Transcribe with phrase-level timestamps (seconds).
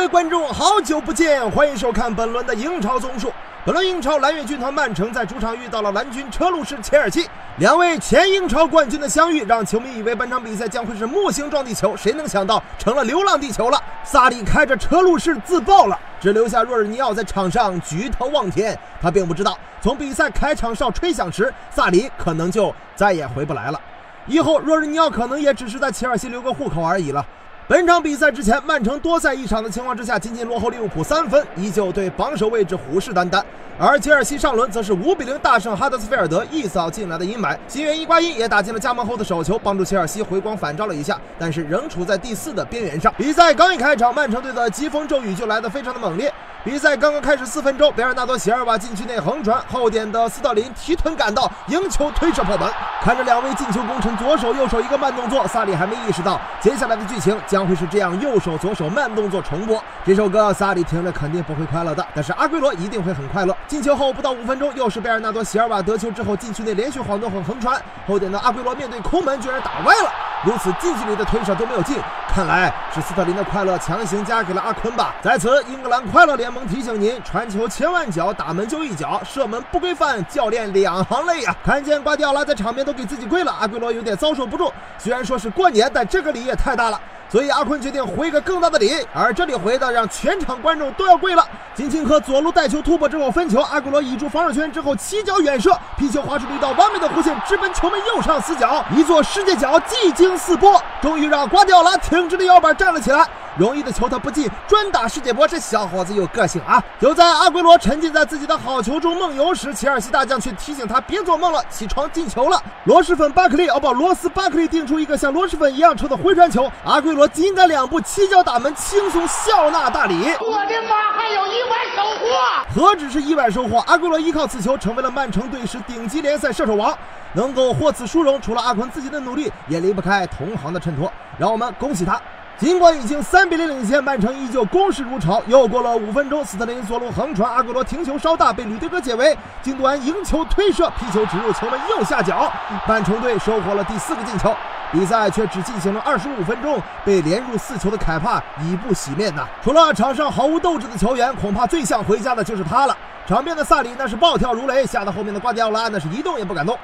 [0.00, 3.30] 各位观众，好久不见，欢迎收看本轮的英超综述。
[3.66, 13.78] 本轮英超蓝月军团曼城在主场遇到了蓝军车路士切尔西，两位前英超冠军的相遇，让球迷以为本场比赛将会是木星撞地球，谁能想到成了流浪地球了？
[14.02, 18.74] 萨里开着车路士自爆了，只留下若尔尼奥在场上举头望天。
[19.02, 23.78] 他并不知道，从比赛开场哨吹响时，萨里可能就再也回不来了。
[24.26, 27.22] 以后若尔尼奥可能也只是在切尔西留个户口而已了。
[27.70, 33.40] 本场比赛之前，曼城多赛一场的情况之下，仅仅落后利物浦三分，依旧对榜首位置虎视眈眈。
[33.78, 37.56] 而切尔西上轮则是五比零大胜哈德斯菲尔德，一扫进来的阴霾。
[37.68, 43.14] 新援伊瓜因也打进了加盟后的首球，帮助切尔西回光返照了一下，但是仍处在第四的边缘上。
[43.16, 46.34] 比赛刚一开场，曼城队的疾风骤雨就来得非常的猛烈。
[46.62, 52.70] 比赛刚刚开始四分钟，贝尔纳多·席尔瓦禁区内横传，后点的斯特林提臀赶到，迎球推射破门。
[53.02, 59.82] 看着两位进球功臣左手右手一个慢动作，萨里还没意识到接下来的剧情将会是这样，右手左手慢动作重播。
[60.04, 63.56] 这首歌萨里听着肯定不会快乐的，但是阿圭罗一定会很快乐。
[63.66, 70.12] 进球后不到五分钟，又是贝尔纳多·席尔瓦得球之后禁区内连续晃动和横传，后点的阿圭罗面对空门居然打歪了。
[70.42, 75.14] 如此近距离的推射都没有进，看来是斯特林的快乐强行加给了阿坤吧。
[75.20, 81.54] 在此，英格兰快乐联盟提醒您：传球千万脚，打门就一脚，射门不规范，教练两行泪呀！
[81.62, 84.72] 看见瓜迪奥拉在场边都给自己跪了，阿圭罗有点遭受不住。
[84.96, 86.98] 虽然说是过年，但这个礼也太大了。
[87.30, 91.46] 所以阿坤决定回个更大的礼，而这里回的让全场观众都要跪了。
[91.74, 103.24] 金琴科左路带球突破之后分球，阿古罗倚住防守圈之后起脚远射，皮球划出了一道完美的弧线，直奔球门右上死角，一座世界脚技惊四波，终于让瓜迪奥拉挺直了腰板站了起来。
[103.60, 106.82] 容易的球他不进，专打世界波，这小伙子有个性啊！
[106.98, 112.58] 就在阿圭罗沉浸在自己的好球中梦游时，切尔西大将却提醒他别做梦了，起床进球了。
[112.84, 120.14] 罗什粉巴克利，哦不，罗斯巴克利定出一个像罗什粉一样臭的回传球，阿圭罗紧赶两步，起脚打门，轻松笑纳大礼。
[120.40, 122.26] 我的妈，还有意外收获！
[122.74, 126.96] 何止是意外收获，阿圭罗依靠此球成为了曼城队史顶级联赛射手王，
[127.34, 132.18] 能够获此殊荣，除了阿坤自己的努力，也离不开同行的衬托，让我们恭喜他。
[132.60, 135.42] 尽管已经三比零领先，曼城依旧攻势如潮。
[135.46, 142.52] 又过了五分钟，斯特林左路横传，阿圭罗停球稍大，被吕迪格解围，金端迎球推射，皮球直入球门右下角，
[142.86, 144.54] 曼城队收获了第四个进球。
[144.92, 149.46] 比赛却只进行了二十五分钟，被连入四球的凯帕已不洗面呐。
[149.64, 152.94] 除了场上毫无斗志的球员，恐怕最想回家的就是他了。
[153.26, 156.76] 场边的萨里那是暴跳如雷，吓得后面的瓜迪奥拉那是一动也不敢动。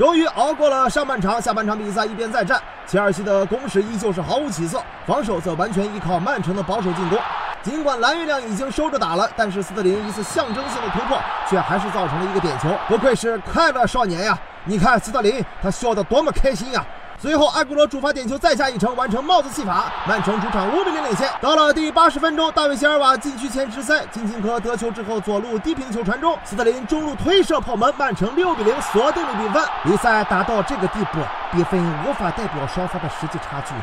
[0.00, 7.18] 终于熬过了上半场，下半场比赛一边再战，切尔西的攻势依旧是毫无起色，防守则完全依靠曼城的保守进攻。
[7.62, 12.70] 尽管蓝月亮已经收着打了，但是斯特林一次象征性的突破，却还是造成了一个点球。
[12.88, 14.38] 不愧是快乐少年呀！
[14.64, 16.82] 你看斯特林，他笑得多么开心呀！
[17.20, 21.28] 随后，埃古罗主罚点球再下一城，完成帽子戏法，曼城主场五比零领先。
[21.38, 29.62] 到了第八十分钟，大卫席尔瓦禁区前直塞，金琴科得球之后左路低平球传中，斯特林中路推射破门，曼城六比零锁定了比分。
[29.84, 31.18] 比赛打到这个地步，
[31.52, 33.74] 比分无法代表双方的实际差距。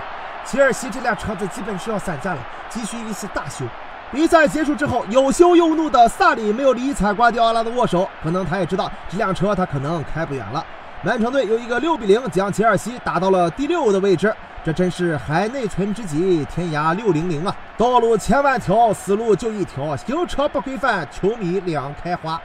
[0.44, 3.66] 切尔西这辆车子基本是要散架了，急需一次大修。
[4.12, 10.66] 比赛结束之后，有羞有怒的萨里没有理睬瓜迪奥拉的握手，可能他也知道这辆车他可能开不远了。
[11.03, 17.56] 曼城队有一个六比零将切尔西打到了第六的位置，这真是海内存知己，天涯六零零啊！
[17.78, 22.41] 道路千万条，死路就一条，行车不规范，球迷两开花。